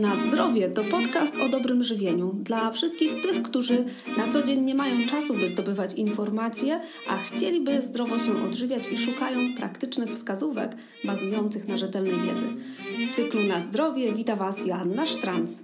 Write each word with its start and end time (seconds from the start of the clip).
Na 0.00 0.16
zdrowie 0.16 0.68
to 0.68 0.84
podcast 0.84 1.34
o 1.36 1.48
dobrym 1.48 1.82
żywieniu 1.82 2.32
dla 2.32 2.70
wszystkich 2.70 3.22
tych, 3.22 3.42
którzy 3.42 3.84
na 4.16 4.28
co 4.28 4.42
dzień 4.42 4.60
nie 4.60 4.74
mają 4.74 5.06
czasu, 5.06 5.34
by 5.34 5.48
zdobywać 5.48 5.94
informacje, 5.94 6.80
a 7.08 7.16
chcieliby 7.16 7.82
zdrowo 7.82 8.18
się 8.18 8.44
odżywiać 8.44 8.88
i 8.88 8.98
szukają 8.98 9.38
praktycznych 9.56 10.10
wskazówek 10.10 10.72
bazujących 11.04 11.68
na 11.68 11.76
rzetelnej 11.76 12.20
wiedzy. 12.20 12.46
W 13.10 13.14
cyklu 13.14 13.42
Na 13.42 13.60
zdrowie 13.60 14.12
wita 14.12 14.36
Was 14.36 14.66
Joanna 14.66 15.06
Sztranc. 15.06 15.58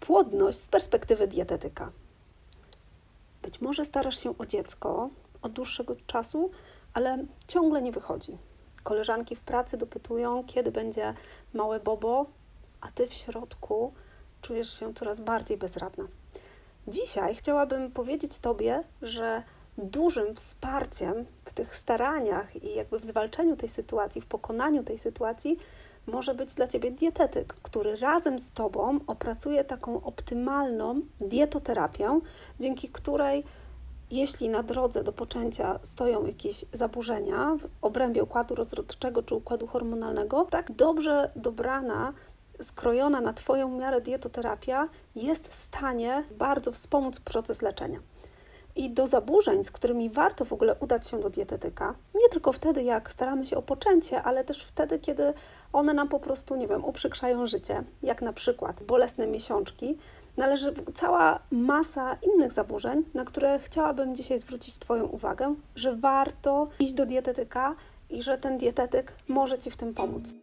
Płodność 0.00 0.58
z 0.58 0.68
perspektywy 0.68 1.28
dietetyka. 1.28 1.92
Być 3.42 3.60
może 3.60 3.84
starasz 3.84 4.22
się 4.22 4.38
o 4.38 4.46
dziecko 4.46 5.10
od 5.42 5.52
dłuższego 5.52 5.94
czasu, 6.06 6.50
ale 6.92 7.26
ciągle 7.48 7.82
nie 7.82 7.92
wychodzi 7.92 8.38
Koleżanki 8.84 9.36
w 9.36 9.40
pracy 9.40 9.76
dopytują, 9.76 10.44
kiedy 10.46 10.72
będzie 10.72 11.14
małe 11.54 11.80
bobo, 11.80 12.26
a 12.80 12.90
ty 12.90 13.06
w 13.06 13.14
środku 13.14 13.92
czujesz 14.42 14.78
się 14.78 14.94
coraz 14.94 15.20
bardziej 15.20 15.56
bezradna. 15.56 16.04
Dzisiaj 16.88 17.34
chciałabym 17.34 17.90
powiedzieć 17.90 18.38
Tobie, 18.38 18.84
że 19.02 19.42
dużym 19.78 20.34
wsparciem 20.34 21.24
w 21.44 21.52
tych 21.52 21.76
staraniach 21.76 22.64
i 22.64 22.74
jakby 22.74 22.98
w 22.98 23.04
zwalczeniu 23.04 23.56
tej 23.56 23.68
sytuacji, 23.68 24.20
w 24.20 24.26
pokonaniu 24.26 24.82
tej 24.84 24.98
sytuacji 24.98 25.58
może 26.06 26.34
być 26.34 26.54
dla 26.54 26.66
Ciebie 26.66 26.90
dietetyk, 26.90 27.54
który 27.62 27.96
razem 27.96 28.38
z 28.38 28.50
Tobą 28.50 28.98
opracuje 29.06 29.64
taką 29.64 30.02
optymalną 30.02 31.00
dietoterapię, 31.20 32.20
dzięki 32.60 32.88
której 32.88 33.44
jeśli 34.10 34.48
na 34.48 34.62
drodze 34.62 35.04
do 35.04 35.12
poczęcia 35.12 35.78
stoją 35.82 36.26
jakieś 36.26 36.64
zaburzenia 36.72 37.56
w 37.60 37.68
obrębie 37.82 38.22
układu 38.22 38.54
rozrodczego 38.54 39.22
czy 39.22 39.34
układu 39.34 39.66
hormonalnego, 39.66 40.44
tak 40.50 40.72
dobrze 40.72 41.30
dobrana, 41.36 42.12
skrojona 42.62 43.20
na 43.20 43.32
Twoją 43.32 43.68
miarę 43.68 44.00
dietoterapia 44.00 44.88
jest 45.16 45.48
w 45.48 45.52
stanie 45.52 46.24
bardzo 46.38 46.72
wspomóc 46.72 47.20
proces 47.20 47.62
leczenia. 47.62 47.98
I 48.76 48.90
do 48.90 49.06
zaburzeń, 49.06 49.64
z 49.64 49.70
którymi 49.70 50.10
warto 50.10 50.44
w 50.44 50.52
ogóle 50.52 50.76
udać 50.80 51.08
się 51.08 51.20
do 51.20 51.30
dietetyka, 51.30 51.94
nie 52.14 52.28
tylko 52.28 52.52
wtedy, 52.52 52.82
jak 52.82 53.10
staramy 53.10 53.46
się 53.46 53.56
o 53.56 53.62
poczęcie, 53.62 54.22
ale 54.22 54.44
też 54.44 54.64
wtedy, 54.64 54.98
kiedy 54.98 55.34
one 55.72 55.94
nam 55.94 56.08
po 56.08 56.20
prostu, 56.20 56.56
nie 56.56 56.68
wiem, 56.68 56.84
uprzykrzają 56.84 57.46
życie, 57.46 57.82
jak 58.02 58.22
na 58.22 58.32
przykład 58.32 58.82
bolesne 58.82 59.26
miesiączki, 59.26 59.98
należy 60.36 60.74
cała 60.94 61.38
masa 61.50 62.16
innych 62.22 62.52
zaburzeń, 62.52 63.02
na 63.14 63.24
które 63.24 63.58
chciałabym 63.58 64.14
dzisiaj 64.14 64.38
zwrócić 64.38 64.78
Twoją 64.78 65.04
uwagę, 65.04 65.54
że 65.76 65.96
warto 65.96 66.68
iść 66.78 66.94
do 66.94 67.06
dietetyka 67.06 67.74
i 68.10 68.22
że 68.22 68.38
ten 68.38 68.58
dietetyk 68.58 69.12
może 69.28 69.58
Ci 69.58 69.70
w 69.70 69.76
tym 69.76 69.94
pomóc. 69.94 70.34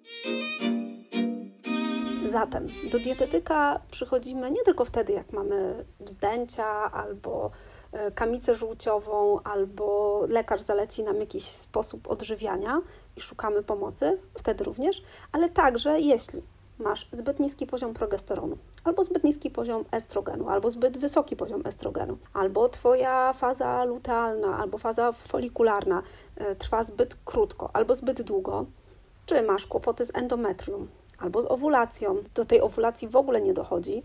Zatem 2.30 2.67
do 2.92 3.00
dietetyka 3.00 3.80
przychodzimy 3.92 4.52
nie 4.52 4.64
tylko 4.64 4.86
wtedy, 4.86 5.14
jak 5.14 5.33
mamy 5.33 5.86
wzdęcia 6.00 6.66
albo 6.92 7.52
e, 7.92 8.11
kamicę 8.11 8.55
żółciową, 8.55 9.39
albo 9.44 10.20
lekarz 10.28 10.61
zaleci 10.61 11.03
nam 11.03 11.20
jakiś 11.20 11.45
sposób 11.45 12.08
odżywiania 12.08 12.81
i 13.16 13.22
szukamy 13.22 13.64
pomocy, 13.64 14.17
wtedy 14.38 14.64
również, 14.64 15.03
ale 15.31 15.50
także 15.50 16.00
jeśli 16.00 16.42
masz 16.82 17.08
zbyt 17.12 17.40
niski 17.40 17.68
poziom 17.68 17.94
progesteronu, 17.94 18.58
albo 18.84 19.04
zbyt 19.04 19.24
niski 19.24 19.50
poziom 19.50 19.86
estrogenu, 19.92 20.50
albo 20.50 20.70
zbyt 20.70 20.98
wysoki 20.98 21.36
poziom 21.36 21.62
estrogenu, 21.66 22.18
albo 22.34 22.70
Twoja 22.70 23.34
faza 23.34 23.84
lutealna, 23.84 24.58
albo 24.58 24.78
faza 24.78 25.12
folikularna 25.12 26.04
e, 26.36 26.56
trwa 26.56 26.84
zbyt 26.84 27.18
krótko, 27.26 27.70
albo 27.73 27.96
zbyt 27.96 28.22
długo, 28.22 28.66
czy 29.26 29.42
masz 29.42 29.68
kłopoty 29.68 30.06
z 30.06 30.16
endometrium, 30.16 30.88
albo 31.20 31.42
z 31.42 31.46
owulacją, 31.46 32.16
do 32.36 32.46
tej 32.46 32.62
owulacji 32.62 33.08
w 33.08 33.16
ogóle 33.16 33.42
nie 33.42 33.54
dochodzi, 33.54 34.04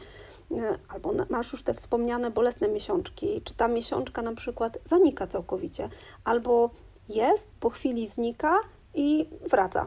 e, 0.50 0.78
albo 0.88 1.12
masz 1.30 1.52
już 1.52 1.62
te 1.62 1.74
wspomniane 1.74 2.30
bolesne 2.30 2.68
miesiączki, 2.68 3.42
czy 3.44 3.54
ta 3.54 3.68
miesiączka 3.68 4.22
na 4.22 4.34
przykład 4.34 4.78
zanika 4.84 5.26
całkowicie, 5.26 5.88
albo 6.24 6.70
jest, 7.08 7.48
po 7.60 7.70
chwili 7.70 8.06
znika 8.06 8.60
i 8.94 9.28
wraca. 9.50 9.86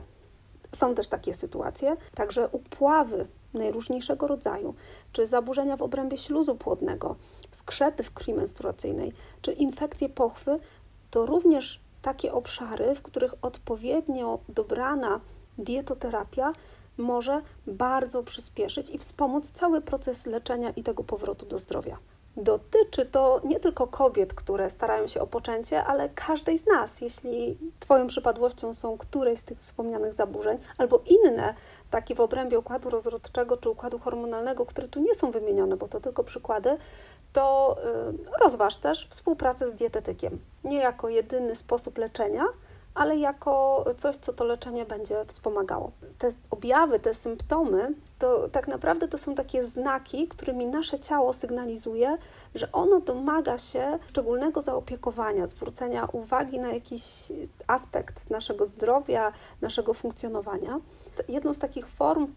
Są 0.72 0.96
też 0.96 1.08
takie 1.08 1.34
sytuacje, 1.34 1.98
także 2.16 2.50
upławy 2.52 3.28
najróżniejszego 3.54 4.28
rodzaju, 4.28 4.76
czy 5.12 5.26
zaburzenia 5.26 5.78
w 5.78 5.82
obrębie 5.82 6.18
śluzu 6.18 6.56
płodnego, 6.56 7.16
skrzepy 7.52 8.04
w 8.04 8.14
krwi 8.14 8.34
menstruacyjnej, 8.34 9.14
czy 9.42 9.54
infekcje 9.54 10.10
pochwy, 10.10 10.60
to 11.12 11.26
również 11.26 11.80
takie 12.02 12.34
obszary, 12.34 12.96
w 12.96 13.02
których 13.02 13.34
odpowiednio 13.42 14.40
dobrana 14.50 15.20
dietoterapia 15.58 16.54
może 16.98 17.42
bardzo 17.68 18.24
przyspieszyć 18.24 18.90
i 18.90 18.98
wspomóc 18.98 19.52
cały 19.52 19.82
proces 19.82 20.26
leczenia 20.26 20.70
i 20.70 20.84
tego 20.84 21.04
powrotu 21.04 21.46
do 21.46 21.58
zdrowia. 21.58 21.98
Dotyczy 22.40 23.06
to 23.06 23.42
nie 23.44 23.60
tylko 23.60 23.88
kobiet, 23.88 24.34
które 24.34 24.70
starają 24.70 25.08
się 25.08 25.22
o 25.22 25.28
poczęcie, 25.28 25.84
ale 25.84 26.10
każdej 26.10 26.58
z 26.58 26.66
nas, 26.66 27.02
jeśli 27.02 27.58
Twoją 27.80 28.08
przypadłością 28.08 28.74
są 28.74 28.98
któreś 28.98 29.40
z 29.40 29.44
tych 29.44 29.60
wspomnianych 29.60 30.14
zaburzeń, 30.14 30.58
albo 30.78 31.02
inne, 31.06 31.54
takie 31.90 32.16
w 32.16 32.20
obrębie 32.20 32.60
układu 32.60 32.90
rozrodczego 32.90 33.58
czy 33.58 33.70
układu 33.70 34.00
hormonalnego, 34.00 34.66
które 34.66 34.88
tu 34.88 35.00
nie 35.00 35.16
są 35.16 35.32
wymienione, 35.32 35.78
bo 35.78 35.88
to 35.88 36.00
tylko 36.00 36.24
przykłady, 36.24 36.78
to 37.34 37.76
y, 38.10 38.40
rozważ 38.44 38.78
też 38.78 39.08
współpracę 39.10 39.68
z 39.68 39.74
dietetykiem. 39.74 40.40
Nie 40.64 40.78
jako 40.78 41.10
jedyny 41.10 41.56
sposób 41.56 41.98
leczenia, 41.98 42.46
ale 42.96 43.18
jako 43.18 43.86
coś, 43.98 44.16
co 44.16 44.34
to 44.34 44.44
leczenie 44.44 44.86
będzie 44.86 45.26
wspomagało. 45.26 45.92
Te 46.18 46.32
objawy, 46.50 47.00
te 47.00 47.14
symptomy, 47.14 47.94
to 48.20 48.50
tak 48.50 48.68
naprawdę 48.68 49.08
to 49.08 49.18
są 49.18 49.36
takie 49.36 49.66
znaki, 49.66 50.28
którymi 50.28 50.66
nasze 50.66 51.00
ciało 51.00 51.34
sygnalizuje, 51.34 52.18
że 52.56 52.72
ono 52.72 53.00
domaga 53.00 53.58
się 53.58 54.00
szczególnego 54.10 54.62
zaopiekowania, 54.62 55.48
zwrócenia 55.48 56.06
uwagi 56.06 56.60
na 56.60 56.74
jakiś 56.74 57.32
aspekt 57.68 58.30
naszego 58.30 58.66
zdrowia, 58.66 59.32
naszego 59.62 59.94
funkcjonowania. 59.94 60.80
Jedną 61.28 61.54
z 61.54 61.60
takich 61.60 61.88
form 61.88 62.28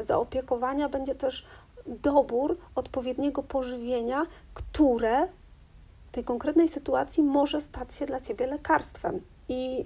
y, 0.00 0.04
zaopiekowania 0.04 0.88
będzie 0.88 1.14
też 1.14 1.46
dobór 1.86 2.56
odpowiedniego 2.74 3.42
pożywienia, 3.42 4.26
które 4.54 5.28
w 6.08 6.14
tej 6.14 6.24
konkretnej 6.24 6.68
sytuacji 6.68 7.22
może 7.22 7.60
stać 7.60 7.94
się 7.94 8.06
dla 8.06 8.20
Ciebie 8.20 8.46
lekarstwem. 8.46 9.20
I 9.48 9.84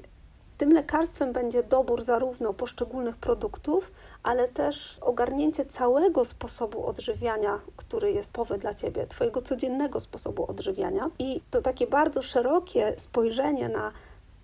tym 0.58 0.72
lekarstwem 0.72 1.32
będzie 1.32 1.62
dobór 1.62 2.02
zarówno 2.02 2.54
poszczególnych 2.54 3.16
produktów, 3.16 3.92
ale 4.22 4.48
też 4.48 4.98
ogarnięcie 5.00 5.64
całego 5.64 6.24
sposobu 6.24 6.86
odżywiania, 6.86 7.60
który 7.76 8.12
jest 8.12 8.32
powy 8.32 8.58
dla 8.58 8.74
Ciebie, 8.74 9.06
Twojego 9.06 9.42
codziennego 9.42 10.00
sposobu 10.00 10.50
odżywiania. 10.50 11.10
I 11.18 11.40
to 11.50 11.62
takie 11.62 11.86
bardzo 11.86 12.22
szerokie 12.22 12.94
spojrzenie 12.96 13.68
na 13.68 13.92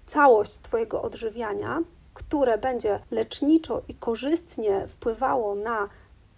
całość 0.06 0.58
Twojego 0.58 1.02
odżywiania, 1.02 1.78
które 2.14 2.58
będzie 2.58 3.00
leczniczo 3.10 3.82
i 3.88 3.94
korzystnie 3.94 4.88
wpływało 4.88 5.54
na 5.54 5.88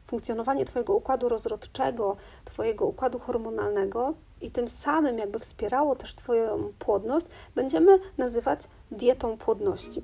funkcjonowanie 0.06 0.64
Twojego 0.64 0.94
układu 0.94 1.28
rozrodczego, 1.28 2.16
Twojego 2.44 2.86
układu 2.86 3.18
hormonalnego, 3.18 4.14
i 4.44 4.50
tym 4.50 4.68
samym 4.68 5.18
jakby 5.18 5.38
wspierało 5.38 5.96
też 5.96 6.14
Twoją 6.14 6.72
płodność, 6.78 7.26
będziemy 7.54 7.98
nazywać 8.18 8.60
dietą 8.90 9.38
płodności. 9.38 10.02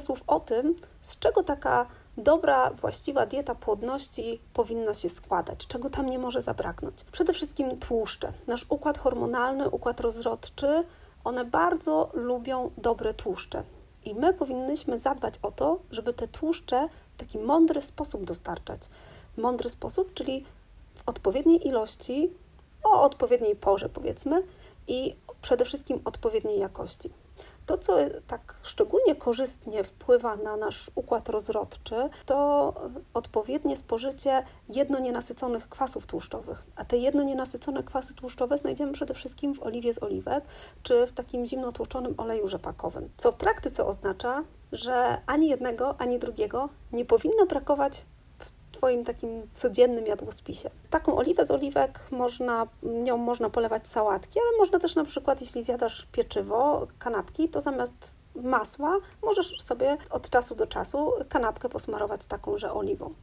Słów 0.00 0.22
o 0.26 0.40
tym, 0.40 0.74
z 1.02 1.18
czego 1.18 1.42
taka 1.42 1.86
dobra, 2.16 2.70
właściwa 2.70 3.26
dieta 3.26 3.54
płodności 3.54 4.40
powinna 4.54 4.94
się 4.94 5.08
składać, 5.08 5.66
czego 5.66 5.90
tam 5.90 6.06
nie 6.06 6.18
może 6.18 6.40
zabraknąć. 6.40 7.04
Przede 7.12 7.32
wszystkim 7.32 7.78
tłuszcze. 7.78 8.32
Nasz 8.46 8.66
układ 8.68 8.98
hormonalny, 8.98 9.70
układ 9.70 10.00
rozrodczy, 10.00 10.84
one 11.24 11.44
bardzo 11.44 12.10
lubią 12.14 12.70
dobre 12.76 13.14
tłuszcze. 13.14 13.62
I 14.04 14.14
my 14.14 14.34
powinnyśmy 14.34 14.98
zadbać 14.98 15.34
o 15.42 15.52
to, 15.52 15.78
żeby 15.90 16.12
te 16.12 16.28
tłuszcze 16.28 16.88
w 17.14 17.16
taki 17.16 17.38
mądry 17.38 17.82
sposób 17.82 18.24
dostarczać 18.24 18.80
mądry 19.38 19.68
sposób, 19.68 20.14
czyli 20.14 20.44
w 20.94 21.08
odpowiedniej 21.08 21.68
ilości, 21.68 22.30
o 22.84 23.02
odpowiedniej 23.02 23.56
porze 23.56 23.88
powiedzmy 23.88 24.42
i 24.88 25.16
przede 25.42 25.64
wszystkim 25.64 26.00
odpowiedniej 26.04 26.58
jakości. 26.58 27.10
To, 27.66 27.78
co 27.78 27.96
tak 28.26 28.54
szczególnie 28.62 29.14
korzystnie 29.14 29.84
wpływa 29.84 30.36
na 30.36 30.56
nasz 30.56 30.90
układ 30.94 31.28
rozrodczy, 31.28 31.94
to 32.26 32.74
odpowiednie 33.14 33.76
spożycie 33.76 34.44
jednonienasyconych 34.68 35.68
kwasów 35.68 36.06
tłuszczowych. 36.06 36.62
A 36.76 36.84
te 36.84 36.96
jednonienasycone 36.96 37.82
kwasy 37.82 38.14
tłuszczowe 38.14 38.58
znajdziemy 38.58 38.92
przede 38.92 39.14
wszystkim 39.14 39.54
w 39.54 39.62
oliwie 39.62 39.92
z 39.92 40.02
oliwek 40.02 40.44
czy 40.82 41.06
w 41.06 41.12
takim 41.12 41.46
zimno 41.46 41.72
tłuczonym 41.72 42.14
oleju 42.16 42.48
rzepakowym. 42.48 43.10
Co 43.16 43.32
w 43.32 43.34
praktyce 43.34 43.86
oznacza, 43.86 44.44
że 44.72 45.20
ani 45.26 45.48
jednego, 45.48 46.00
ani 46.00 46.18
drugiego 46.18 46.68
nie 46.92 47.04
powinno 47.04 47.46
brakować 47.46 48.04
Twoim 48.78 49.04
takim 49.04 49.42
codziennym 49.54 50.06
jadłospisie. 50.06 50.70
Taką 50.90 51.16
oliwę 51.16 51.46
z 51.46 51.50
oliwek 51.50 52.00
można, 52.10 52.66
nią 52.82 53.16
można 53.16 53.50
polewać 53.50 53.88
sałatki, 53.88 54.40
ale 54.40 54.58
można 54.58 54.78
też 54.78 54.94
na 54.94 55.04
przykład, 55.04 55.40
jeśli 55.40 55.62
zjadasz 55.62 56.06
pieczywo, 56.12 56.86
kanapki, 56.98 57.48
to 57.48 57.60
zamiast 57.60 58.16
masła, 58.34 58.96
możesz 59.22 59.62
sobie 59.62 59.96
od 60.10 60.30
czasu 60.30 60.54
do 60.54 60.66
czasu 60.66 61.12
kanapkę 61.28 61.68
posmarować 61.68 62.20
takąże 62.28 62.72
oliwą. 62.72 63.14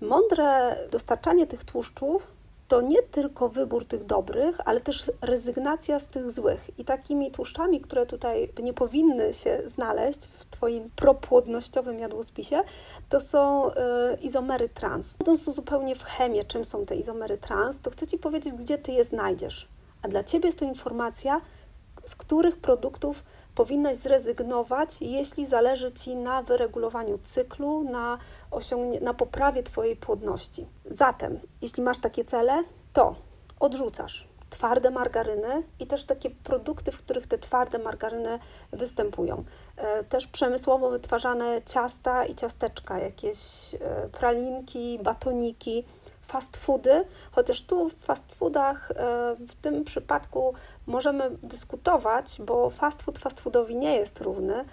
Mądre 0.00 0.76
dostarczanie 0.90 1.46
tych 1.46 1.64
tłuszczów 1.64 2.26
to 2.68 2.80
nie 2.80 3.02
tylko 3.02 3.48
wybór 3.48 3.86
tych 3.86 4.04
dobrych, 4.04 4.56
ale 4.64 4.80
też 4.80 5.12
rezygnacja 5.20 5.98
z 5.98 6.06
tych 6.06 6.30
złych. 6.30 6.70
I 6.78 6.84
takimi 6.84 7.30
tłuszczami, 7.30 7.80
które 7.80 8.06
tutaj 8.06 8.52
nie 8.62 8.72
powinny 8.72 9.34
się 9.34 9.62
znaleźć 9.66 10.18
w 10.24 10.44
Twoim 10.44 10.90
propłodnościowym 10.96 11.98
jadłospisie, 11.98 12.60
to 13.08 13.20
są 13.20 13.70
y, 13.70 13.74
izomery 14.22 14.68
trans. 14.68 15.16
Idąc 15.20 15.44
tu 15.44 15.52
zupełnie 15.52 15.94
w 15.94 16.04
chemię, 16.04 16.44
czym 16.44 16.64
są 16.64 16.86
te 16.86 16.96
izomery 16.96 17.38
trans, 17.38 17.80
to 17.80 17.90
chcę 17.90 18.06
Ci 18.06 18.18
powiedzieć, 18.18 18.54
gdzie 18.54 18.78
Ty 18.78 18.92
je 18.92 19.04
znajdziesz. 19.04 19.68
A 20.02 20.08
dla 20.08 20.24
Ciebie 20.24 20.46
jest 20.46 20.58
to 20.58 20.64
informacja, 20.64 21.40
z 22.04 22.16
których 22.16 22.56
produktów 22.56 23.22
powinnaś 23.58 23.96
zrezygnować, 23.96 24.96
jeśli 25.00 25.46
zależy 25.46 25.92
Ci 25.92 26.16
na 26.16 26.42
wyregulowaniu 26.42 27.18
cyklu, 27.24 27.84
na, 27.90 28.18
osiągnie, 28.50 29.00
na 29.00 29.14
poprawie 29.14 29.62
Twojej 29.62 29.96
płodności. 29.96 30.66
Zatem, 30.90 31.40
jeśli 31.62 31.82
masz 31.82 31.98
takie 31.98 32.24
cele, 32.24 32.64
to 32.92 33.14
odrzucasz 33.60 34.28
twarde 34.50 34.90
margaryny 34.90 35.62
i 35.80 35.86
też 35.86 36.04
takie 36.04 36.30
produkty, 36.30 36.92
w 36.92 36.98
których 36.98 37.26
te 37.26 37.38
twarde 37.38 37.78
margaryny 37.78 38.38
występują. 38.72 39.44
E, 39.76 40.04
też 40.04 40.26
przemysłowo 40.26 40.90
wytwarzane 40.90 41.62
ciasta 41.62 42.26
i 42.26 42.34
ciasteczka, 42.34 42.98
jakieś 42.98 43.38
e, 43.74 44.08
pralinki, 44.08 44.98
batoniki 45.02 45.84
fast 46.28 46.56
foody, 46.56 47.04
chociaż 47.32 47.60
tu 47.62 47.88
w 47.88 47.94
fast 47.94 48.34
foodach 48.34 48.90
e, 48.90 48.94
w 49.48 49.54
tym 49.54 49.84
przypadku 49.84 50.54
możemy 50.86 51.30
dyskutować, 51.42 52.40
bo 52.40 52.70
fast 52.70 53.02
food 53.02 53.18
fast 53.18 53.40
foodowi 53.40 53.76
nie 53.76 53.96
jest 53.96 54.20
równy, 54.20 54.64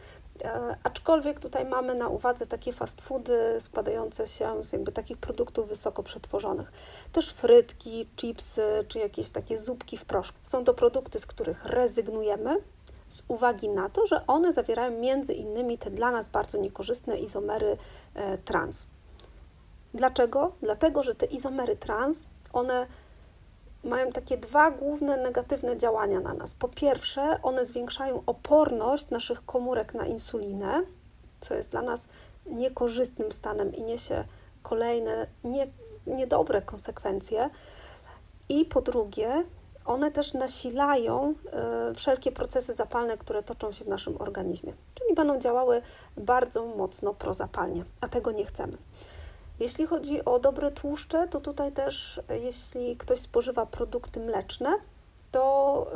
e, 0.44 0.78
aczkolwiek 0.84 1.40
tutaj 1.40 1.66
mamy 1.66 1.96
na 1.96 2.07
uwadze 2.07 2.46
takie 2.46 2.74
fast 2.74 3.02
foody 3.02 3.57
składające 3.60 4.28
się 4.28 4.63
z 4.63 4.74
jakby 4.74 4.92
takich 4.92 5.18
produktów 5.18 5.68
wysoko 5.68 6.04
przetworzonych. 6.04 6.72
Też 7.12 7.34
frytki, 7.34 8.07
chipsy 8.16 8.86
czy 8.88 9.00
jakieś 9.00 9.30
takie 9.30 9.57
zupki 9.57 9.98
w 9.98 10.06
proszku. 10.06 10.38
Są 10.44 10.63
to 10.63 10.74
produkty, 10.74 11.19
z 11.19 11.25
których 11.25 11.66
rezygnujemy, 11.66 12.57
z 13.10 13.24
uwagi 13.28 13.69
na 13.69 13.90
to, 13.90 14.07
że 14.07 14.28
one 14.28 14.54
zawierają 14.54 15.00
między 15.00 15.34
innymi 15.34 15.78
te 15.78 15.92
dla 15.92 16.12
nas 16.12 16.28
bardzo 16.28 16.57
niekorzystne 16.57 17.18
izomery 17.18 17.78
e, 18.16 18.38
trans. 18.38 18.88
Dlaczego? 19.95 20.51
Dlatego, 20.62 21.03
że 21.03 21.15
te 21.15 21.25
izomery 21.25 21.75
trans, 21.75 22.27
one 22.53 22.88
mają 23.83 24.12
takie 24.12 24.38
dwa 24.38 24.71
główne 24.71 25.18
negatywne 25.18 25.77
działania 25.77 26.19
na 26.19 26.33
nas. 26.33 26.53
Po 26.53 26.68
pierwsze, 26.68 27.39
one 27.44 27.65
zwiększają 27.65 28.24
oporność 28.25 29.09
naszych 29.09 29.45
komórek 29.45 29.94
na 29.94 30.06
insulinę, 30.06 30.81
co 31.42 31.53
jest 31.53 31.69
dla 31.69 31.81
nas 31.81 32.07
niekorzystnym 32.45 33.31
stanem 33.31 33.75
i 33.75 33.83
niesie 33.83 34.24
kolejne 34.63 35.27
nie, 35.44 35.68
niedobre 36.07 36.62
konsekwencje. 36.62 37.50
I 38.50 38.65
po 38.65 38.81
drugie, 38.81 39.44
one 39.86 40.12
też 40.12 40.33
nasilają 40.33 41.33
y, 41.92 41.95
wszelkie 41.95 42.31
procesy 42.31 42.74
zapalne, 42.74 43.18
które 43.18 43.44
toczą 43.44 43.71
się 43.71 43.86
w 43.86 43.88
naszym 43.88 44.21
organizmie, 44.21 44.74
czyli 44.95 45.15
będą 45.15 45.39
działały 45.39 45.81
bardzo 46.18 46.65
mocno 46.65 47.13
prozapalnie, 47.13 47.83
a 48.01 48.07
tego 48.07 48.31
nie 48.31 48.45
chcemy. 48.45 48.77
Jeśli 49.60 49.86
chodzi 49.86 50.25
o 50.25 50.40
dobre 50.40 50.72
tłuszcze, 50.72 51.28
to 51.28 51.42
tutaj 51.42 51.72
też, 51.72 52.22
jeśli 52.30 52.98
ktoś 52.98 53.19
spożywa 53.19 53.66
produkty 53.66 54.19
mleczne, 54.19 54.74
to 55.31 55.88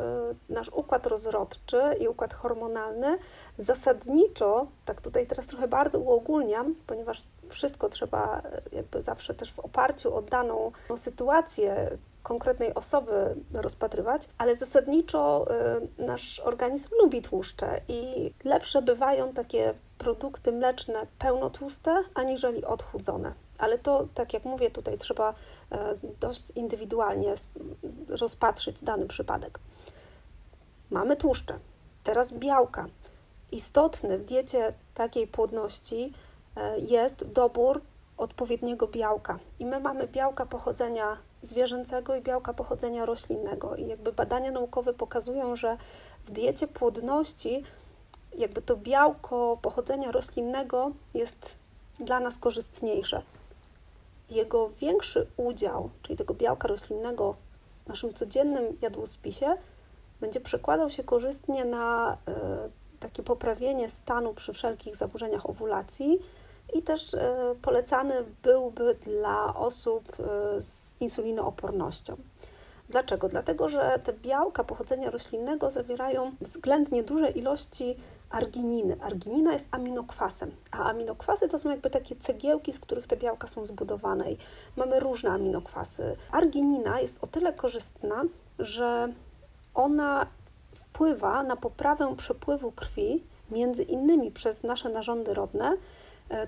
y, 0.50 0.54
nasz 0.54 0.70
układ 0.70 1.06
rozrodczy 1.06 1.82
i 2.00 2.08
układ 2.08 2.34
hormonalny 2.34 3.18
zasadniczo, 3.58 4.68
tak 4.86 5.02
tutaj 5.02 5.28
teraz 5.28 5.48
trochę 5.48 5.68
bardzo 5.68 6.00
uogólniam, 6.00 6.76
ponieważ 6.88 7.24
wszystko 7.50 7.90
trzeba 7.90 8.40
y, 8.72 8.76
jakby 8.76 9.02
zawsze 9.02 9.34
też 9.34 9.54
w 9.54 9.60
oparciu 9.60 10.16
o 10.16 10.22
daną 10.22 10.72
sytuację 10.96 11.98
konkretnej 12.24 12.74
osoby 12.74 13.36
rozpatrywać, 13.54 14.30
ale 14.38 14.56
zasadniczo 14.56 15.46
nasz 15.98 16.40
organizm 16.40 16.90
lubi 17.02 17.22
tłuszcze 17.22 17.82
i 17.88 18.32
lepsze 18.44 18.82
bywają 18.82 19.34
takie 19.34 19.74
produkty 19.98 20.52
mleczne 20.52 21.08
pełnotłuste 21.20 22.04
aniżeli 22.16 22.66
odchudzone 22.66 23.34
ale 23.60 23.78
to, 23.78 24.08
tak 24.14 24.34
jak 24.34 24.46
mówię, 24.46 24.72
tutaj 24.72 24.98
trzeba 24.98 25.34
e, 25.72 25.96
dość 26.20 26.52
indywidualnie 26.56 27.34
rozpatrzyć 28.08 28.84
dany 28.84 29.08
przypadek. 29.08 29.60
Mamy 30.90 31.16
tłuszcze, 31.16 31.60
teraz 32.04 32.34
białka. 32.34 32.86
Istotny 33.52 34.18
w 34.18 34.26
diecie 34.26 34.74
takiej 34.94 35.28
płodności 35.28 36.14
e, 36.56 36.80
jest 36.80 37.26
dobór 37.26 37.82
odpowiedniego 38.18 38.88
białka. 38.88 39.40
I 39.60 39.66
my 39.66 39.80
mamy 39.80 40.08
białka 40.08 40.46
pochodzenia 40.46 41.18
zwierzęcego 41.42 42.16
i 42.16 42.22
białka 42.22 42.54
pochodzenia 42.54 43.06
roślinnego. 43.06 43.76
I 43.76 43.88
jakby 43.88 44.14
badania 44.14 44.52
naukowe 44.52 44.94
pokazują, 44.94 45.56
że 45.56 45.78
w 46.26 46.32
diecie 46.32 46.68
płodności 46.68 47.64
jakby 48.38 48.62
to 48.62 48.78
białko 48.78 49.58
pochodzenia 49.62 50.12
roślinnego 50.12 50.92
jest 51.14 51.58
dla 52.00 52.20
nas 52.20 52.38
korzystniejsze 52.38 53.22
jego 54.32 54.70
większy 54.70 55.28
udział, 55.38 55.90
czyli 56.02 56.18
tego 56.18 56.34
białka 56.34 56.68
roślinnego 56.68 57.36
w 57.86 57.90
naszym 57.90 58.14
codziennym 58.14 58.78
jadłospisie, 58.82 59.58
będzie 60.22 60.42
przekładał 60.42 60.90
się 60.90 61.04
korzystnie 61.04 61.66
na 61.66 62.14
y, 62.14 63.00
takie 63.00 63.24
poprawienie 63.24 63.90
stanu 63.90 64.34
przy 64.34 64.54
wszelkich 64.54 64.96
zaburzeniach 64.96 65.50
owulacji 65.50 66.20
i 66.74 66.82
też 66.82 67.14
y, 67.14 67.20
polecany 67.62 68.24
byłby 68.44 68.96
dla 68.96 69.56
osób 69.56 70.20
y, 70.20 70.62
z 70.62 70.94
insulinoopornością. 71.00 72.16
Dlaczego? 72.90 73.30
Dlatego, 73.30 73.70
że 73.70 74.00
te 74.04 74.14
białka 74.14 74.64
pochodzenia 74.64 75.12
roślinnego 75.12 75.70
zawierają 75.70 76.32
względnie 76.42 77.04
duże 77.04 77.30
ilości 77.30 77.96
argininy. 78.30 78.98
Arginina 79.02 79.54
jest 79.54 79.68
aminokwasem, 79.72 80.52
a 80.72 80.90
aminokwasy 80.90 81.48
to 81.48 81.60
są 81.60 81.70
jakby 81.70 81.90
takie 81.90 82.16
cegiełki, 82.16 82.74
z 82.74 82.80
których 82.80 83.08
te 83.08 83.18
białka 83.18 83.48
są 83.48 83.66
zbudowane 83.66 84.32
i 84.32 84.38
mamy 84.78 85.00
różne 85.00 85.30
aminokwasy. 85.30 86.16
Arginina 86.32 87.00
jest 87.00 87.24
o 87.24 87.28
tyle 87.28 87.54
korzystna, 87.54 88.24
że 88.60 89.14
ona 89.74 90.28
wpływa 90.76 91.44
na 91.44 91.56
poprawę 91.56 92.16
przepływu 92.16 92.72
krwi, 92.72 93.24
między 93.52 93.84
innymi 93.84 94.32
przez 94.32 94.64
nasze 94.64 94.90
narządy 94.90 95.34
rodne, 95.34 95.78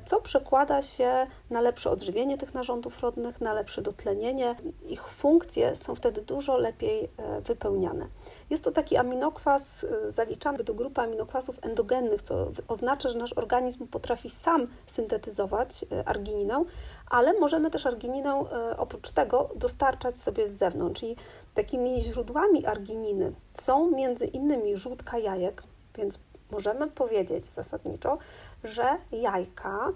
co 0.06 0.22
przekłada 0.22 0.82
się 0.82 1.28
na 1.50 1.62
lepsze 1.62 1.90
odżywienie 1.90 2.38
tych 2.38 2.54
narządów 2.54 3.00
rodnych, 3.00 3.42
na 3.42 3.54
lepsze 3.54 3.82
dotlenienie. 3.82 4.56
Ich 4.88 5.08
funkcje 5.08 5.76
są 5.76 5.96
wtedy 5.96 6.22
dużo 6.22 6.58
lepiej 6.58 7.10
e, 7.18 7.42
wypełniane. 7.42 8.08
Jest 8.50 8.64
to 8.64 8.72
taki 8.72 8.98
aminokwas 8.98 9.84
e, 9.84 10.12
zaliczany 10.12 10.64
do 10.64 10.74
grupy 10.74 11.02
aminokwasów 11.02 11.60
endogennych, 11.62 12.22
co 12.22 12.52
oznacza, 12.68 13.10
że 13.10 13.18
nasz 13.18 13.34
organizm 13.34 13.88
potrafi 13.88 14.30
sam 14.30 14.68
syntetyzować 14.86 15.86
argininę, 16.06 16.64
ale 17.10 17.40
możemy 17.40 17.72
też 17.72 17.86
argininę 17.86 18.44
oprócz 18.78 19.10
tego 19.10 19.50
dostarczać 19.56 20.20
sobie 20.20 20.48
z 20.48 20.52
zewnątrz. 20.52 21.00
Czyli 21.00 21.16
takimi 21.54 22.04
źródłami 22.04 22.66
argininy 22.66 23.34
są 23.54 23.92
między 23.92 24.26
innymi 24.26 24.78
żółtka 24.78 25.18
jajek, 25.18 25.64
więc 25.98 26.20
możemy 26.52 26.88
powiedzieć 26.88 27.46
zasadniczo, 27.46 28.18
że 28.64 28.98
jajka 29.12 29.94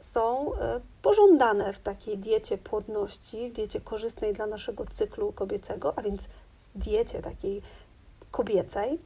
są 0.00 0.54
e, 0.54 0.80
pożądane 1.02 1.72
w 1.72 1.78
takiej 1.78 2.18
diecie 2.18 2.58
płodności, 2.58 3.50
w 3.50 3.52
diecie 3.52 3.80
korzystnej 3.80 4.32
dla 4.32 4.46
naszego 4.46 4.84
cyklu 4.84 5.32
kobiecego, 5.32 5.92
a 5.96 6.02
więc 6.02 6.28
w 6.74 6.78
diecie 6.78 7.22
takiej 7.22 7.62
kobiecej, 8.30 8.98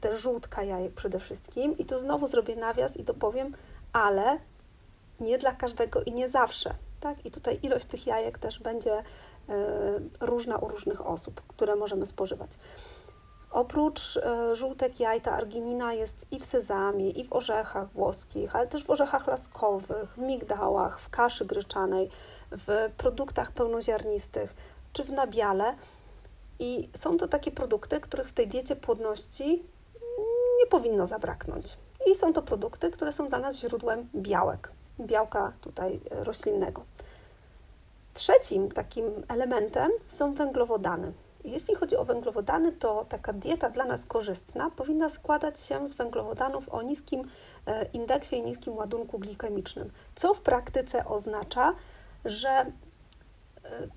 te 0.00 0.18
żółtka 0.18 0.62
jajek 0.62 0.92
przede 0.92 1.18
wszystkim. 1.18 1.78
I 1.78 1.84
tu 1.84 1.98
znowu 1.98 2.26
zrobię 2.26 2.56
nawias 2.56 2.96
i 2.96 3.04
dopowiem, 3.04 3.54
ale 3.92 4.38
nie 5.20 5.38
dla 5.38 5.52
każdego 5.52 6.02
i 6.02 6.12
nie 6.12 6.28
zawsze. 6.28 6.74
Tak? 7.00 7.26
I 7.26 7.30
tutaj 7.30 7.58
ilość 7.62 7.86
tych 7.86 8.06
jajek 8.06 8.38
też 8.38 8.58
będzie 8.58 8.98
y, 9.00 9.04
różna 10.20 10.56
u 10.56 10.68
różnych 10.68 11.06
osób, 11.06 11.42
które 11.48 11.76
możemy 11.76 12.06
spożywać. 12.06 12.50
Oprócz 13.52 14.16
e, 14.16 14.54
żółtek 14.56 15.00
jaj, 15.00 15.20
ta 15.20 15.32
arginina 15.32 15.92
jest 15.92 16.26
i 16.30 16.40
w 16.40 16.44
sezamie, 16.44 17.10
i 17.10 17.24
w 17.24 17.32
orzechach 17.32 17.92
włoskich, 17.92 18.56
ale 18.56 18.66
też 18.66 18.84
w 18.84 18.90
orzechach 18.90 19.26
laskowych, 19.26 20.14
w 20.16 20.18
migdałach, 20.18 21.00
w 21.00 21.10
kaszy 21.10 21.44
gryczanej, 21.44 22.10
w 22.50 22.90
produktach 22.96 23.52
pełnoziarnistych 23.52 24.54
czy 24.92 25.04
w 25.04 25.12
nabiale. 25.12 25.74
I 26.58 26.88
są 26.94 27.18
to 27.18 27.28
takie 27.28 27.50
produkty, 27.50 28.00
których 28.00 28.28
w 28.28 28.32
tej 28.32 28.48
diecie 28.48 28.76
płodności 28.76 29.62
nie 30.58 30.66
powinno 30.66 31.06
zabraknąć. 31.06 31.76
I 32.10 32.14
są 32.14 32.32
to 32.32 32.42
produkty, 32.42 32.90
które 32.90 33.12
są 33.12 33.28
dla 33.28 33.38
nas 33.38 33.56
źródłem 33.56 34.08
białek, 34.14 34.70
białka 35.00 35.52
tutaj 35.60 36.00
roślinnego. 36.10 36.82
Trzecim 38.14 38.70
takim 38.70 39.04
elementem 39.28 39.90
są 40.08 40.34
węglowodany. 40.34 41.12
Jeśli 41.44 41.74
chodzi 41.74 41.96
o 41.96 42.04
węglowodany, 42.04 42.72
to 42.72 43.04
taka 43.04 43.32
dieta 43.32 43.70
dla 43.70 43.84
nas 43.84 44.04
korzystna 44.04 44.70
powinna 44.70 45.08
składać 45.08 45.60
się 45.60 45.88
z 45.88 45.94
węglowodanów 45.94 46.68
o 46.68 46.82
niskim 46.82 47.28
e, 47.66 47.84
indeksie 47.92 48.36
i 48.36 48.42
niskim 48.42 48.76
ładunku 48.76 49.18
glikemicznym, 49.18 49.90
co 50.14 50.34
w 50.34 50.40
praktyce 50.40 51.04
oznacza, 51.04 51.74
że 52.24 52.48
e, 52.48 52.66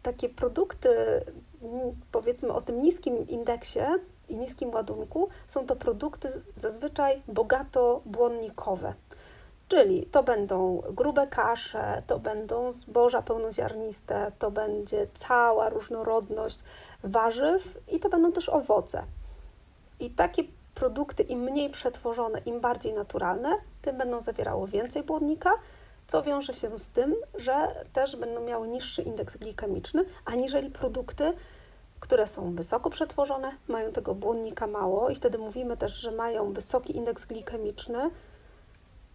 takie 0.02 0.30
produkty, 0.30 0.90
powiedzmy 2.12 2.54
o 2.54 2.62
tym 2.62 2.82
niskim 2.82 3.28
indeksie 3.28 3.80
i 4.30 4.38
niskim 4.38 4.70
ładunku, 4.70 5.30
są 5.48 5.66
to 5.66 5.76
produkty 5.76 6.30
zazwyczaj 6.56 7.22
bogato 7.28 8.02
błonnikowe. 8.06 8.94
Czyli 9.68 10.06
to 10.06 10.24
będą 10.24 10.82
grube 10.92 11.28
kasze, 11.28 12.04
to 12.08 12.20
będą 12.20 12.72
zboża 12.72 13.22
pełnoziarniste, 13.22 14.32
to 14.40 14.52
będzie 14.52 15.08
cała 15.14 15.70
różnorodność 15.70 16.60
warzyw 17.04 17.78
i 17.88 18.00
to 18.00 18.10
będą 18.10 18.32
też 18.32 18.50
owoce. 18.50 19.04
I 20.00 20.10
takie 20.10 20.44
produkty, 20.76 21.24
im 21.24 21.40
mniej 21.40 21.70
przetworzone, 21.70 22.40
im 22.40 22.62
bardziej 22.62 22.94
naturalne, 22.94 23.50
tym 23.82 23.98
będą 23.98 24.20
zawierały 24.20 24.68
więcej 24.68 25.04
błonnika, 25.04 25.52
co 26.08 26.24
wiąże 26.24 26.54
się 26.54 26.80
z 26.80 26.88
tym, 26.88 27.16
że 27.36 27.86
też 27.94 28.16
będą 28.16 28.42
miały 28.44 28.68
niższy 28.68 29.02
indeks 29.02 29.38
glikemiczny, 29.38 30.06
aniżeli 30.26 30.70
produkty, 30.70 31.34
które 32.00 32.28
są 32.28 32.56
wysoko 32.56 32.90
przetworzone, 32.90 33.52
mają 33.68 33.92
tego 33.92 34.16
błonnika 34.16 34.68
mało 34.68 35.10
i 35.10 35.16
wtedy 35.16 35.38
mówimy 35.38 35.78
też, 35.78 35.94
że 35.94 36.12
mają 36.12 36.54
wysoki 36.54 36.98
indeks 36.98 37.26
glikemiczny, 37.26 38.10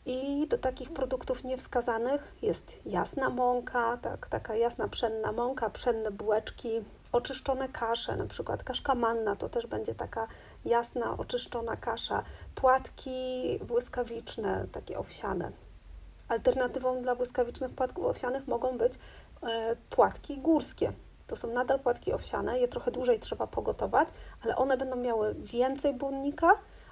i 0.06 0.46
do 0.48 0.58
takich 0.58 0.92
produktów 0.92 1.44
niewskazanych 1.44 2.34
jest 2.42 2.86
jasna 2.86 3.30
mąka, 3.30 3.96
tak, 3.96 4.26
taka 4.26 4.54
jasna 4.56 4.88
pszenna 4.88 5.32
mąka, 5.32 5.70
pszenne 5.70 6.10
bułeczki, 6.10 6.84
oczyszczone 7.12 7.68
kasze, 7.68 8.16
na 8.16 8.26
przykład 8.26 8.64
kaszka 8.64 8.94
manna 8.94 9.36
to 9.36 9.48
też 9.48 9.66
będzie 9.66 9.94
taka 9.94 10.26
jasna, 10.64 11.16
oczyszczona 11.18 11.76
kasza, 11.76 12.22
płatki 12.54 13.58
błyskawiczne, 13.64 14.66
takie 14.72 14.98
owsiane. 14.98 15.52
Alternatywą 16.28 17.02
dla 17.02 17.14
błyskawicznych 17.14 17.74
płatków 17.74 18.04
owsianych 18.04 18.48
mogą 18.48 18.78
być 18.78 18.92
e, 19.42 19.76
płatki 19.90 20.38
górskie. 20.38 20.92
To 21.26 21.36
są 21.36 21.52
nadal 21.52 21.80
płatki 21.80 22.12
owsiane, 22.12 22.58
je 22.58 22.68
trochę 22.68 22.90
dłużej 22.90 23.18
trzeba 23.18 23.46
pogotować, 23.46 24.08
ale 24.42 24.56
one 24.56 24.76
będą 24.76 24.96
miały 24.96 25.34
więcej 25.34 25.94
błonnika, 25.94 26.50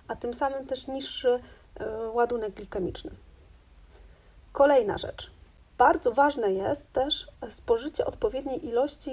a 0.08 0.16
tym 0.16 0.34
samym 0.34 0.66
też 0.66 0.86
niższy 0.86 1.40
ładunek 2.12 2.54
glikemiczny. 2.54 3.10
Kolejna 4.52 4.98
rzecz. 4.98 5.30
Bardzo 5.78 6.12
ważne 6.12 6.52
jest 6.52 6.92
też 6.92 7.28
spożycie 7.48 8.06
odpowiedniej 8.06 8.66
ilości 8.66 9.10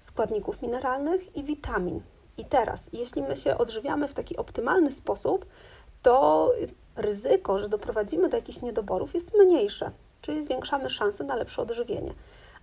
składników 0.00 0.62
mineralnych 0.62 1.36
i 1.36 1.44
witamin. 1.44 2.00
I 2.38 2.44
teraz, 2.44 2.90
jeśli 2.92 3.22
my 3.22 3.36
się 3.36 3.58
odżywiamy 3.58 4.08
w 4.08 4.14
taki 4.14 4.36
optymalny 4.36 4.92
sposób, 4.92 5.46
to 6.02 6.50
ryzyko, 6.96 7.58
że 7.58 7.68
doprowadzimy 7.68 8.28
do 8.28 8.36
jakichś 8.36 8.60
niedoborów 8.60 9.14
jest 9.14 9.34
mniejsze, 9.34 9.90
czyli 10.20 10.44
zwiększamy 10.44 10.90
szanse 10.90 11.24
na 11.24 11.36
lepsze 11.36 11.62
odżywienie. 11.62 12.14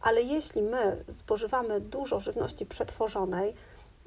Ale 0.02 0.22
jeśli 0.22 0.62
my 0.62 1.04
spożywamy 1.10 1.82
dużo 1.82 2.20
żywności 2.20 2.66
przetworzonej, 2.66 3.54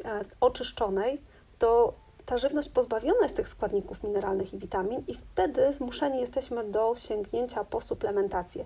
e, 0.05 0.25
oczyszczonej, 0.41 1.21
to 1.59 1.95
ta 2.27 2.39
żywność 2.39 2.69
pozbawiona 2.69 3.23
jest 3.23 3.37
tych 3.37 3.49
składników 3.49 4.03
mineralnych 4.03 4.55
i 4.55 4.59
witamin, 4.59 5.05
i 5.09 5.15
wtedy 5.15 5.73
zmuszeni 5.73 6.21
jesteśmy 6.21 6.65
do 6.65 6.95
sięgnięcia 6.97 7.65
po 7.65 7.81
suplementację. 7.81 8.65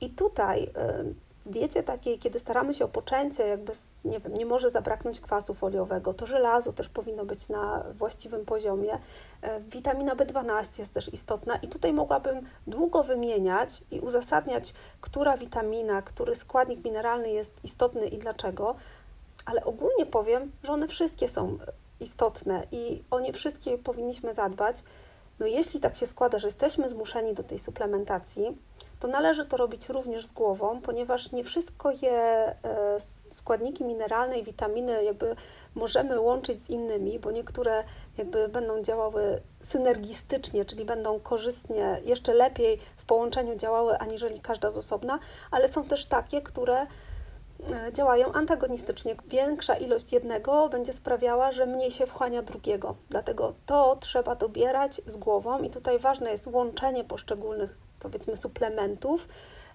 I 0.00 0.10
tutaj 0.10 0.64
y, 0.64 1.14
w 1.46 1.50
diecie 1.50 1.82
takiej, 1.82 2.18
kiedy 2.18 2.38
staramy 2.38 2.74
się 2.74 2.84
o 2.84 2.88
poczęcie, 2.88 3.48
jakby 3.48 3.72
nie, 4.04 4.20
wiem, 4.20 4.34
nie 4.34 4.46
może 4.46 4.70
zabraknąć 4.70 5.20
kwasu 5.20 5.54
foliowego, 5.54 6.14
to 6.14 6.26
żelazo 6.26 6.72
też 6.72 6.88
powinno 6.88 7.24
być 7.24 7.48
na 7.48 7.84
właściwym 7.98 8.44
poziomie. 8.44 8.94
Y, 8.94 8.98
witamina 9.68 10.16
B12 10.16 10.78
jest 10.78 10.94
też 10.94 11.12
istotna 11.12 11.56
i 11.56 11.68
tutaj 11.68 11.92
mogłabym 11.92 12.46
długo 12.66 13.02
wymieniać 13.02 13.82
i 13.90 14.00
uzasadniać, 14.00 14.74
która 15.00 15.36
witamina, 15.36 16.02
który 16.02 16.34
składnik 16.34 16.84
mineralny 16.84 17.30
jest 17.30 17.52
istotny 17.64 18.06
i 18.06 18.18
dlaczego, 18.18 18.74
ale 19.44 19.64
ogólnie 19.64 20.06
powiem, 20.06 20.52
że 20.62 20.72
one 20.72 20.88
wszystkie 20.88 21.28
są 21.28 21.58
istotne 22.02 22.66
i 22.72 23.02
o 23.10 23.20
nie 23.20 23.32
wszystkie 23.32 23.78
powinniśmy 23.78 24.34
zadbać. 24.34 24.76
No 25.38 25.46
jeśli 25.46 25.80
tak 25.80 25.96
się 25.96 26.06
składa, 26.06 26.38
że 26.38 26.48
jesteśmy 26.48 26.88
zmuszeni 26.88 27.34
do 27.34 27.42
tej 27.42 27.58
suplementacji, 27.58 28.56
to 29.00 29.08
należy 29.08 29.44
to 29.44 29.56
robić 29.56 29.88
również 29.88 30.26
z 30.26 30.32
głową, 30.32 30.80
ponieważ 30.80 31.32
nie 31.32 31.44
wszystko 31.44 31.90
je 31.90 32.12
e, 32.12 32.54
składniki 33.34 33.84
mineralne 33.84 34.38
i 34.38 34.44
witaminy 34.44 35.04
jakby 35.04 35.36
możemy 35.74 36.20
łączyć 36.20 36.62
z 36.62 36.70
innymi, 36.70 37.18
bo 37.18 37.30
niektóre 37.30 37.84
jakby 38.18 38.48
będą 38.48 38.82
działały 38.82 39.40
synergistycznie, 39.62 40.64
czyli 40.64 40.84
będą 40.84 41.20
korzystnie, 41.20 42.00
jeszcze 42.04 42.34
lepiej 42.34 42.78
w 42.96 43.04
połączeniu 43.04 43.56
działały 43.56 43.98
aniżeli 43.98 44.40
każda 44.40 44.70
z 44.70 44.76
osobna, 44.76 45.18
ale 45.50 45.68
są 45.68 45.84
też 45.84 46.06
takie, 46.06 46.42
które 46.42 46.86
działają 47.92 48.32
antagonistycznie. 48.32 49.16
Większa 49.28 49.74
ilość 49.74 50.12
jednego 50.12 50.68
będzie 50.68 50.92
sprawiała, 50.92 51.52
że 51.52 51.66
mniej 51.66 51.90
się 51.90 52.06
wchłania 52.06 52.42
drugiego. 52.42 52.94
Dlatego 53.10 53.54
to 53.66 53.96
trzeba 54.00 54.34
dobierać 54.34 55.00
z 55.06 55.16
głową 55.16 55.62
i 55.62 55.70
tutaj 55.70 55.98
ważne 55.98 56.30
jest 56.30 56.46
łączenie 56.46 57.04
poszczególnych, 57.04 57.78
powiedzmy, 58.00 58.36
suplementów, 58.36 59.28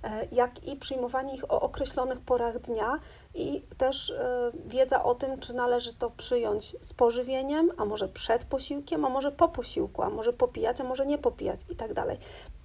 e, 0.03 0.27
jak 0.32 0.67
i 0.67 0.75
przyjmowanie 0.75 1.36
ich 1.36 1.51
o 1.51 1.62
określonych 1.62 2.20
porach 2.20 2.60
dnia 2.60 3.00
i 3.36 3.62
też 3.77 4.10
e, 4.10 4.51
wiedza 4.65 5.03
o 5.03 5.15
tym, 5.15 5.39
czy 5.39 5.53
należy 5.53 5.94
to 5.94 6.10
przyjąć 6.10 6.75
z 6.82 6.94
pożywieniem, 6.94 7.72
a 7.77 7.86
może 7.86 8.08
przed 8.08 8.46
posiłkiem, 8.46 9.06
a 9.06 9.10
może 9.10 9.32
po 9.32 9.48
posiłku, 9.48 10.01
a 10.01 10.10
może 10.10 10.34
popijać, 10.34 10.82
a 10.82 10.84
może 10.84 11.06
nie 11.06 11.17
popijać 11.17 11.60
i 11.70 11.75
tak 11.75 11.94
dalej. 11.94 12.17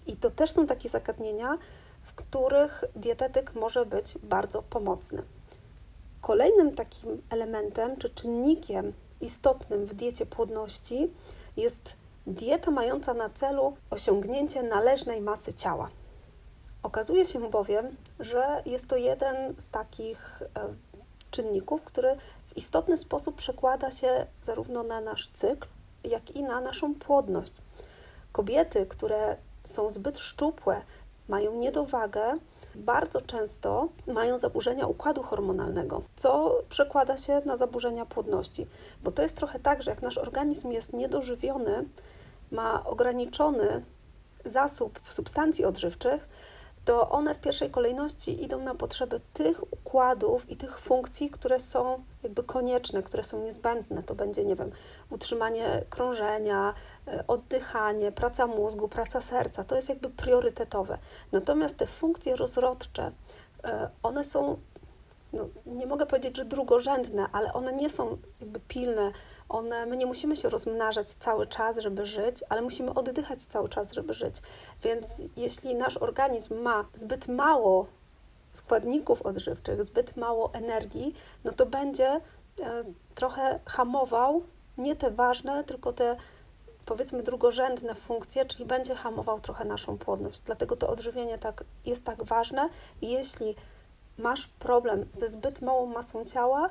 I 0.06 0.16
to 0.16 0.30
też 0.30 0.50
są 0.50 0.66
takie 0.66 0.88
zagadnienia, 0.88 1.58
w 2.02 2.14
których 2.14 2.84
dietetyk 2.96 3.54
może 3.54 3.86
być 3.86 4.18
bardzo 4.22 4.62
pomocny. 4.62 5.22
Kolejnym 6.20 6.74
takim 6.74 7.22
elementem 7.30 7.96
czy 7.96 8.10
czynnikiem 8.10 8.92
istotnym 9.20 9.86
w 9.86 9.94
diecie 9.94 10.26
płodności 10.26 11.10
jest 11.56 11.96
dieta 12.26 12.70
mająca 12.70 13.14
na 13.14 13.30
celu 13.30 13.76
osiągnięcie 13.90 14.62
należnej 14.62 15.20
masy 15.20 15.52
ciała. 15.52 15.88
Okazuje 16.82 17.26
się 17.26 17.50
bowiem, 17.50 17.96
że 18.20 18.62
jest 18.66 18.88
to 18.88 18.96
jeden 18.96 19.54
z 19.58 19.70
takich 19.70 20.42
e, 20.42 20.46
czynników, 21.30 21.82
który 21.82 22.16
w 22.48 22.56
istotny 22.56 22.96
sposób 22.96 23.36
przekłada 23.36 23.90
się 23.90 24.26
zarówno 24.42 24.82
na 24.82 25.00
nasz 25.00 25.30
cykl, 25.34 25.68
jak 26.04 26.30
i 26.30 26.42
na 26.42 26.60
naszą 26.60 26.94
płodność. 26.94 27.52
Kobiety, 28.32 28.86
które 28.86 29.36
są 29.64 29.90
zbyt 29.90 30.18
szczupłe, 30.18 30.82
mają 31.28 31.54
niedowagę, 31.54 32.38
bardzo 32.74 33.20
często 33.20 33.88
mają 34.06 34.38
zaburzenia 34.38 34.86
układu 34.86 35.22
hormonalnego, 35.22 36.02
co 36.16 36.58
przekłada 36.68 37.16
się 37.16 37.42
na 37.44 37.56
zaburzenia 37.56 38.06
płodności. 38.06 38.66
Bo 39.02 39.12
to 39.12 39.22
jest 39.22 39.36
trochę 39.36 39.58
tak, 39.58 39.82
że 39.82 39.90
jak 39.90 40.02
nasz 40.02 40.18
organizm 40.18 40.70
jest 40.70 40.92
niedożywiony, 40.92 41.84
ma 42.50 42.84
ograniczony 42.84 43.84
zasób 44.44 45.00
substancji 45.04 45.64
odżywczych, 45.64 46.28
to 46.84 47.10
one 47.10 47.34
w 47.34 47.40
pierwszej 47.40 47.70
kolejności 47.70 48.44
idą 48.44 48.62
na 48.62 48.74
potrzeby 48.74 49.20
tych 49.32 49.72
układów 49.72 50.50
i 50.50 50.56
tych 50.56 50.78
funkcji, 50.78 51.30
które 51.30 51.60
są 51.60 52.04
jakby 52.22 52.42
konieczne, 52.42 53.02
które 53.02 53.24
są 53.24 53.42
niezbędne. 53.42 54.02
To 54.02 54.14
będzie, 54.14 54.44
nie 54.44 54.56
wiem, 54.56 54.70
utrzymanie 55.10 55.84
krążenia, 55.90 56.74
e, 57.08 57.24
oddychanie, 57.26 58.12
praca 58.12 58.46
mózgu, 58.46 58.88
praca 58.88 59.20
serca. 59.20 59.64
To 59.64 59.76
jest 59.76 59.88
jakby 59.88 60.10
priorytetowe. 60.10 60.98
Natomiast 61.32 61.76
te 61.76 61.86
funkcje 61.86 62.36
rozrodcze, 62.36 63.12
e, 63.64 63.90
one 64.02 64.24
są, 64.24 64.56
no, 65.32 65.48
nie 65.66 65.86
mogę 65.86 66.06
powiedzieć, 66.06 66.36
że 66.36 66.44
drugorzędne, 66.44 67.26
ale 67.32 67.52
one 67.52 67.72
nie 67.72 67.90
są 67.90 68.18
jakby 68.40 68.60
pilne 68.60 69.12
one, 69.48 69.86
my 69.86 69.96
nie 69.96 70.06
musimy 70.06 70.36
się 70.36 70.48
rozmnażać 70.48 71.10
cały 71.10 71.46
czas, 71.46 71.78
żeby 71.78 72.06
żyć, 72.06 72.36
ale 72.48 72.62
musimy 72.62 72.94
oddychać 72.94 73.42
cały 73.42 73.68
czas, 73.68 73.92
żeby 73.92 74.14
żyć. 74.14 74.36
Więc 74.82 75.22
jeśli 75.36 75.74
nasz 75.74 75.96
organizm 75.96 76.62
ma 76.62 76.84
zbyt 76.94 77.28
mało 77.28 77.86
składników 78.52 79.22
odżywczych, 79.22 79.84
zbyt 79.84 80.16
mało 80.16 80.54
energii, 80.54 81.14
no 81.44 81.52
to 81.52 81.66
będzie 81.66 82.08
e, 82.08 82.20
trochę 83.14 83.60
hamował 83.66 84.42
nie 84.78 84.96
te 84.96 85.10
ważne, 85.10 85.64
tylko 85.64 85.92
te 85.92 86.16
powiedzmy 86.84 87.22
drugorzędne 87.22 87.94
funkcje, 87.94 88.44
czyli 88.44 88.64
będzie 88.64 88.94
hamował 88.94 89.40
trochę 89.40 89.64
naszą 89.64 89.98
płodność. 89.98 90.40
Dlatego 90.40 90.76
to 90.76 90.88
odżywienie 90.88 91.38
tak, 91.38 91.64
jest 91.84 92.04
tak 92.04 92.24
ważne. 92.24 92.68
Jeśli 93.02 93.54
masz 94.18 94.46
problem 94.46 95.06
ze 95.12 95.28
zbyt 95.28 95.60
małą 95.60 95.86
masą 95.86 96.24
ciała, 96.24 96.70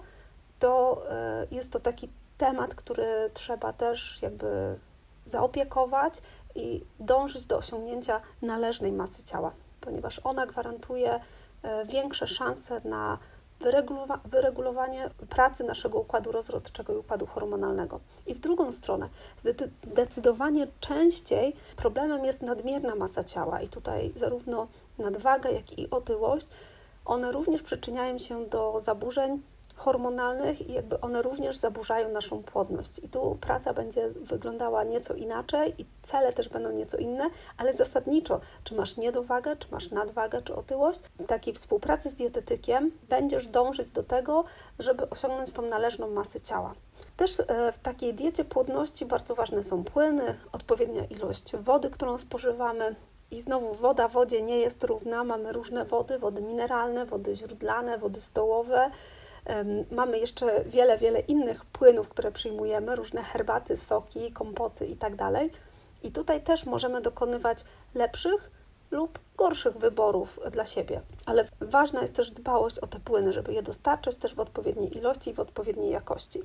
to 0.59 1.03
e, 1.11 1.47
jest 1.51 1.71
to 1.71 1.79
taki 1.79 2.09
temat, 2.41 2.75
który 2.75 3.29
trzeba 3.33 3.73
też 3.73 4.19
jakby 4.21 4.79
zaopiekować 5.25 6.21
i 6.55 6.83
dążyć 6.99 7.45
do 7.45 7.57
osiągnięcia 7.57 8.21
należnej 8.41 8.91
masy 8.91 9.23
ciała, 9.23 9.51
ponieważ 9.81 10.21
ona 10.23 10.45
gwarantuje 10.45 11.19
e, 11.63 11.85
większe 11.85 12.27
szanse 12.27 12.81
na 12.83 13.17
wyregulowanie 14.25 15.09
pracy 15.29 15.63
naszego 15.63 15.99
układu 15.99 16.31
rozrodczego 16.31 16.93
i 16.93 16.97
układu 16.97 17.25
hormonalnego. 17.25 17.99
I 18.25 18.33
w 18.33 18.39
drugą 18.39 18.71
stronę, 18.71 19.09
zdecydowanie 19.77 20.67
częściej 20.79 21.55
problemem 21.75 22.25
jest 22.25 22.41
nadmierna 22.41 22.95
masa 22.95 23.23
ciała, 23.23 23.61
i 23.61 23.67
tutaj 23.67 24.11
zarówno 24.15 24.67
nadwaga, 24.97 25.49
jak 25.49 25.79
i 25.79 25.89
otyłość, 25.89 26.47
one 27.05 27.31
również 27.31 27.61
przyczyniają 27.61 28.17
się 28.17 28.45
do 28.45 28.79
zaburzeń 28.79 29.41
hormonalnych 29.81 30.69
i 30.69 30.73
jakby 30.73 30.99
one 30.99 31.21
również 31.21 31.57
zaburzają 31.57 32.09
naszą 32.09 32.43
płodność. 32.43 32.99
I 32.99 33.09
tu 33.09 33.37
praca 33.41 33.73
będzie 33.73 34.07
wyglądała 34.09 34.83
nieco 34.83 35.13
inaczej 35.13 35.73
i 35.77 35.85
cele 36.01 36.33
też 36.33 36.49
będą 36.49 36.71
nieco 36.71 36.97
inne, 36.97 37.29
ale 37.57 37.73
zasadniczo, 37.73 38.39
czy 38.63 38.75
masz 38.75 38.97
niedowagę, 38.97 39.55
czy 39.55 39.67
masz 39.71 39.91
nadwagę, 39.91 40.41
czy 40.41 40.55
otyłość, 40.55 40.99
w 40.99 41.27
takiej 41.27 41.53
współpracy 41.53 42.09
z 42.09 42.15
dietetykiem 42.15 42.91
będziesz 43.09 43.47
dążyć 43.47 43.91
do 43.91 44.03
tego, 44.03 44.43
żeby 44.79 45.09
osiągnąć 45.09 45.53
tą 45.53 45.61
należną 45.61 46.09
masę 46.09 46.41
ciała. 46.41 46.73
Też 47.17 47.39
e, 47.39 47.71
w 47.71 47.77
takiej 47.77 48.13
diecie 48.13 48.45
płodności 48.45 49.05
bardzo 49.05 49.35
ważne 49.35 49.63
są 49.63 49.83
płyny, 49.83 50.37
odpowiednia 50.51 51.05
ilość 51.05 51.55
wody, 51.55 51.89
którą 51.89 52.17
spożywamy, 52.17 52.95
i 53.31 53.41
znowu 53.41 53.73
woda 53.73 54.07
wodzie 54.07 54.41
nie 54.41 54.57
jest 54.59 54.83
równa. 54.83 55.23
Mamy 55.23 55.51
różne 55.53 55.85
wody, 55.85 56.19
wody 56.19 56.41
mineralne, 56.41 57.05
wody 57.05 57.35
źródlane, 57.35 57.97
wody 57.97 58.21
stołowe. 58.21 58.91
Mamy 59.91 60.19
jeszcze 60.19 60.63
wiele, 60.63 60.97
wiele 60.97 61.19
innych 61.19 61.65
płynów, 61.65 62.09
które 62.09 62.31
przyjmujemy, 62.31 62.95
różne 62.95 63.23
herbaty, 63.23 63.77
soki, 63.77 64.31
kompoty 64.31 64.85
itd. 64.85 65.17
Tak 65.17 65.33
I 66.03 66.11
tutaj 66.11 66.41
też 66.41 66.65
możemy 66.65 67.01
dokonywać 67.01 67.63
lepszych 67.95 68.51
lub 68.91 69.19
gorszych 69.37 69.77
wyborów 69.77 70.39
dla 70.51 70.65
siebie. 70.65 71.01
Ale 71.25 71.45
ważna 71.59 72.01
jest 72.01 72.15
też 72.15 72.31
dbałość 72.31 72.79
o 72.79 72.87
te 72.87 72.99
płyny, 72.99 73.33
żeby 73.33 73.53
je 73.53 73.63
dostarczać 73.63 74.17
też 74.17 74.35
w 74.35 74.39
odpowiedniej 74.39 74.97
ilości 74.97 75.29
i 75.29 75.33
w 75.33 75.39
odpowiedniej 75.39 75.91
jakości. 75.91 76.41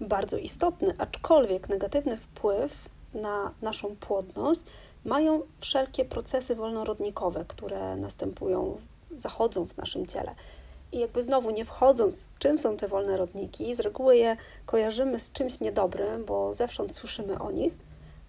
Bardzo 0.00 0.36
istotny, 0.36 0.94
aczkolwiek 0.98 1.68
negatywny 1.68 2.16
wpływ 2.16 2.88
na 3.14 3.54
naszą 3.62 3.96
płodność 3.96 4.60
mają 5.04 5.42
wszelkie 5.60 6.04
procesy 6.04 6.54
wolnorodnikowe, 6.54 7.44
które 7.48 7.96
następują, 7.96 8.80
zachodzą 9.16 9.66
w 9.66 9.76
naszym 9.76 10.06
ciele. 10.06 10.34
I 10.92 10.98
jakby 10.98 11.22
znowu 11.22 11.50
nie 11.50 11.64
wchodząc, 11.64 12.28
czym 12.38 12.58
są 12.58 12.76
te 12.76 12.88
wolne 12.88 13.16
rodniki, 13.16 13.74
z 13.74 13.80
reguły 13.80 14.16
je 14.16 14.36
kojarzymy 14.66 15.18
z 15.18 15.32
czymś 15.32 15.60
niedobrym, 15.60 16.24
bo 16.24 16.52
zewsząd 16.52 16.94
słyszymy 16.94 17.38
o 17.38 17.50
nich, 17.50 17.74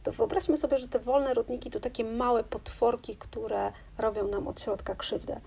to 0.03 0.11
wyobraźmy 0.11 0.57
sobie, 0.57 0.77
że 0.77 0.87
te 0.87 0.99
wolne 0.99 1.33
rodniki 1.33 1.71
to 1.71 1.79
takie 1.79 2.03
małe 2.03 2.43
potworki, 2.43 3.15
które 3.15 3.71
robią 3.97 4.27
nam 4.27 4.47
od 4.47 4.61
środka 4.61 4.95
krzywdę. 4.95 5.39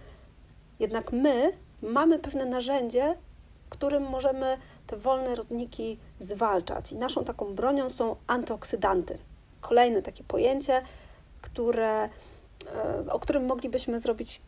Jednak 0.78 1.12
my 1.12 1.52
mamy 1.82 2.18
pewne 2.18 2.44
narzędzie, 2.44 3.14
którym 3.70 4.02
możemy 4.02 4.58
te 4.86 4.96
wolne 4.96 5.34
rodniki 5.34 5.98
zwalczać. 6.20 6.92
I 6.92 6.96
naszą 6.96 7.24
taką 7.24 7.54
bronią 7.54 7.90
są 7.90 8.16
antyoksydanty. 8.26 9.18
Kolejne 9.60 10.02
takie 10.02 10.24
pojęcie, 10.24 10.82
które, 11.42 12.08
o 13.10 13.18
którym 13.18 13.46
moglibyśmy 13.46 14.00
zrobić 14.00 14.42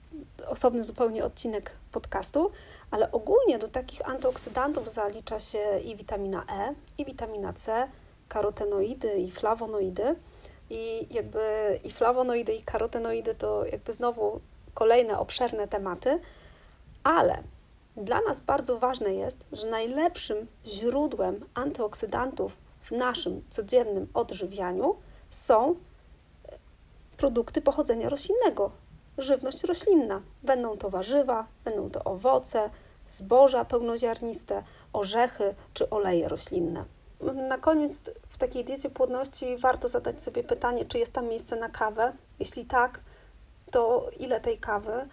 osobny 0.47 0.85
zupełnie 0.85 1.25
odcinek 1.25 1.71
podcastu, 1.93 2.51
ale 2.91 3.13
ogólnie 3.13 3.59
do 3.59 3.69
takich 3.69 4.09
antyoksydantów 4.09 4.93
zalicza 4.93 5.39
się 5.39 5.79
i 5.85 5.97
witamina 5.97 6.45
E, 6.53 6.75
i 6.99 7.05
witamina 7.05 7.53
C, 7.53 7.89
karotenoidy 8.29 9.19
i 9.19 9.31
flawonoidy. 9.31 10.15
I 10.71 11.15
jakby 11.15 11.41
i 11.85 11.91
flawonoidy, 11.91 12.55
i 12.55 12.63
karotenoidy 12.63 13.35
to 13.35 13.67
jakby 13.67 13.93
znowu 13.93 14.41
kolejne 14.75 15.19
obszerne 15.19 15.69
tematy, 15.69 16.21
ale 17.05 17.43
dla 17.97 18.21
nas 18.21 18.41
bardzo 18.41 18.79
ważne 18.79 19.15
jest, 19.15 19.39
że 19.53 19.71
najlepszym 19.71 20.47
źródłem 20.67 21.45
antyoksydantów 21.55 22.57
w 22.81 22.91
naszym 22.91 23.43
codziennym 23.49 24.09
odżywianiu 24.15 24.97
są 25.31 25.75
produkty 27.19 27.63
pochodzenia 27.63 28.09
roślinnego, 28.09 28.71
żywność 29.19 29.65
roślinna. 29.65 30.23
Będą 30.43 30.79
to 30.79 30.91
warzywa, 30.91 31.47
będą 31.65 31.91
to 31.91 32.05
owoce, 32.05 32.71
zboża 33.09 33.65
pełnoziarniste, 33.65 34.63
orzechy 34.93 35.55
czy 35.75 35.91
oleje 35.91 36.29
roślinne. 36.29 36.85
Na 37.49 37.59
koniec 37.59 38.01
w 38.29 38.39
takiej 38.39 38.65
diecie 38.65 38.91
płodności 38.91 39.57
warto 39.57 39.89
zadać 39.89 40.23
sobie 40.23 40.45
pytanie, 40.45 40.85
czy 40.85 40.99
jest 40.99 41.13
tam 41.13 41.29
miejsce 41.29 41.57
na 41.57 41.69
kawę. 41.69 42.13
Jeśli 42.39 42.65
tak, 42.65 43.01
to 43.71 44.11
ile 44.19 44.41
tej 44.41 44.59
kawy? 44.59 45.09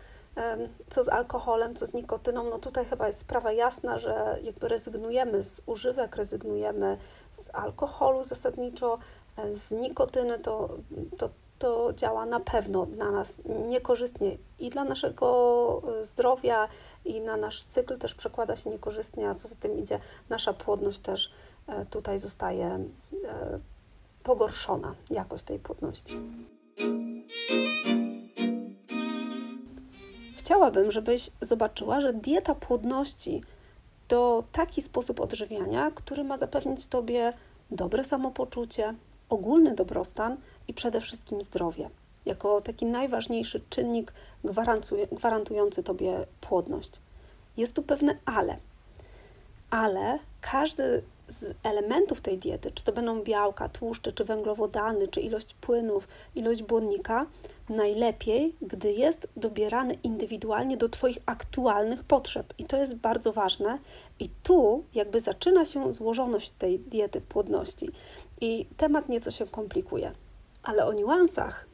Co 0.90 1.04
z 1.04 1.10
alkoholem, 1.10 1.76
co 1.76 1.88
z 1.88 1.94
nikotyną? 1.94 2.50
No 2.50 2.60
tutaj 2.60 2.86
chyba 2.86 3.08
jest 3.08 3.20
sprawa 3.20 3.52
jasna, 3.52 4.00
że 4.00 4.40
jakby 4.44 4.68
rezygnujemy 4.68 5.44
z 5.44 5.62
używek, 5.66 6.16
rezygnujemy 6.16 6.98
z 7.32 7.50
alkoholu 7.54 8.24
zasadniczo, 8.24 9.00
e, 9.38 9.56
z 9.56 9.72
nikotyny, 9.72 10.40
to, 10.40 10.70
to 11.18 11.30
to 11.66 11.94
działa 11.94 12.26
na 12.26 12.40
pewno 12.40 12.86
dla 12.86 13.12
nas 13.12 13.42
niekorzystnie 13.68 14.38
i 14.60 14.70
dla 14.70 14.84
naszego 14.84 15.82
e, 16.00 16.06
zdrowia, 16.06 16.68
i 17.06 17.22
na 17.22 17.38
nasz 17.38 17.64
cykl 17.64 17.98
też 17.98 18.16
przekłada 18.16 18.56
się 18.56 18.70
niekorzystnie, 18.70 19.30
a 19.30 19.36
co 19.36 19.48
za 19.48 19.56
tym 19.56 19.80
idzie, 19.80 20.00
nasza 20.30 20.54
płodność 20.54 21.00
też 21.00 21.32
e, 21.68 21.86
tutaj 21.86 22.20
zostaje 22.20 22.66
e, 22.68 22.80
pogorszona, 24.24 24.96
jakość 25.10 25.44
tej 25.44 25.60
płodności. 25.60 26.16
Chciałabym, 30.38 30.92
żebyś 30.92 31.32
zobaczyła, 31.42 32.02
że 32.02 32.14
dieta 32.14 32.56
płodności 32.56 33.44
to 34.08 34.44
taki 34.52 34.82
sposób 34.82 35.20
odżywiania, 35.20 35.92
który 35.92 36.24
ma 36.24 36.38
zapewnić 36.38 36.88
Tobie 36.88 37.34
dobre 37.72 38.04
samopoczucie, 38.04 38.94
ogólny 39.30 39.76
dobrostan, 39.76 40.38
i 40.68 40.74
przede 40.74 41.02
wszystkim 41.02 41.42
zdrowie, 41.42 41.90
jako 42.26 42.62
taki 42.62 42.86
najważniejszy 42.86 43.62
czynnik 43.70 44.14
gwarantujący 45.12 45.84
Tobie 45.84 46.26
płodność. 46.42 46.92
Jest 47.58 47.76
tu 47.76 47.84
pewne 47.84 48.18
ale. 48.26 48.58
Ale 49.70 50.20
każdy 50.42 51.04
z 51.28 51.54
elementów 51.64 52.22
tej 52.22 52.38
diety, 52.38 52.72
czy 52.72 52.84
to 52.84 52.94
będą 52.94 53.24
białka, 53.24 53.70
tłuszcze, 53.70 54.12
czy 54.12 54.24
węglowodany, 54.24 55.08
czy 55.08 55.22
ilość 55.22 55.54
płynów, 55.54 56.08
ilość 56.36 56.64
błonnika, 56.64 57.26
najlepiej, 57.70 58.56
gdy 58.62 58.92
jest 58.92 59.28
dobierany 59.38 59.94
indywidualnie 60.04 60.78
do 60.78 60.90
Twoich 60.90 61.18
aktualnych 61.26 62.04
potrzeb. 62.04 62.54
I 62.58 62.64
to 62.64 62.78
jest 62.78 62.96
bardzo 62.96 63.34
ważne. 63.34 63.80
I 64.20 64.30
tu 64.44 64.84
jakby 64.94 65.20
zaczyna 65.20 65.66
się 65.66 65.94
złożoność 65.94 66.52
tej 66.52 66.80
diety 66.80 67.22
płodności. 67.22 67.90
I 68.42 68.66
temat 68.78 69.10
nieco 69.10 69.32
się 69.32 69.46
komplikuje 69.46 70.12
ale 70.66 70.86
o 70.86 70.94
niuansach 70.94 71.68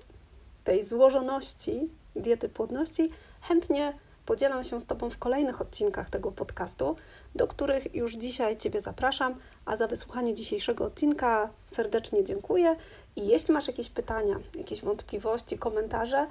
tej 0.64 0.86
złożoności 0.86 1.90
diety 2.16 2.50
płodności 2.50 3.10
chętnie 3.42 3.94
podzielam 4.26 4.64
się 4.64 4.82
z 4.82 4.86
Tobą 4.86 5.10
w 5.10 5.18
kolejnych 5.18 5.62
odcinkach 5.62 6.10
tego 6.10 6.32
podcastu, 6.32 6.96
do 7.36 7.48
których 7.48 7.96
już 7.96 8.14
dzisiaj 8.14 8.58
Ciebie 8.58 8.82
zapraszam, 8.82 9.36
a 9.66 9.76
za 9.76 9.88
wysłuchanie 9.88 10.34
dzisiejszego 10.34 10.86
odcinka 10.86 11.50
serdecznie 11.66 12.24
dziękuję 12.24 12.76
i 13.16 13.28
jeśli 13.28 13.54
masz 13.54 13.68
jakieś 13.68 13.90
pytania, 13.90 14.40
jakieś 14.56 14.82
wątpliwości, 14.82 15.58
komentarze, 15.58 16.28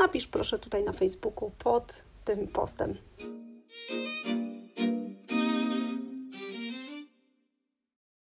napisz 0.00 0.26
proszę 0.26 0.58
tutaj 0.58 0.84
na 0.84 0.92
Facebooku 0.92 1.50
pod 1.58 2.02
tym 2.24 2.48
postem. 2.48 2.96